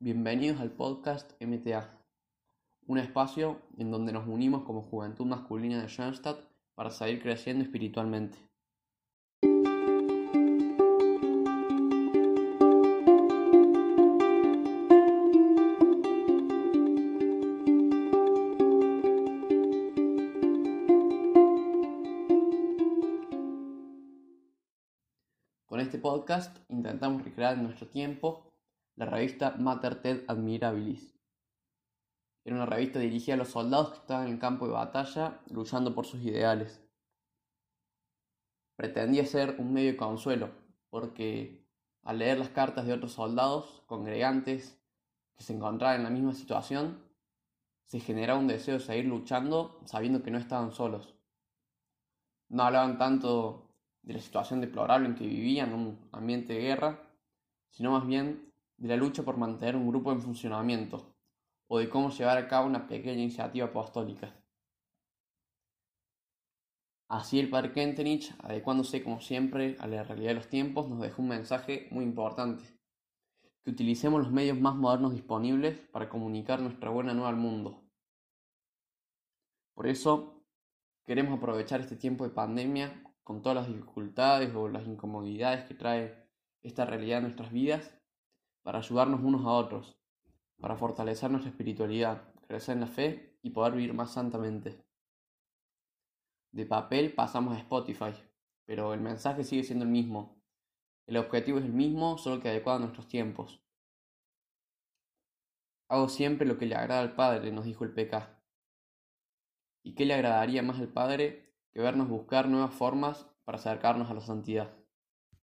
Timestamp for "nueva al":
77.14-77.36